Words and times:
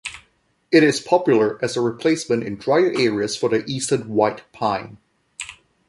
It 0.71 0.81
is 0.81 0.99
popular 0.99 1.63
as 1.63 1.77
a 1.77 1.81
replacement 1.81 2.43
in 2.43 2.55
drier 2.55 2.91
areas 2.97 3.37
for 3.37 3.49
the 3.49 3.63
eastern 3.69 4.09
white 4.09 4.41
pine. 4.51 4.97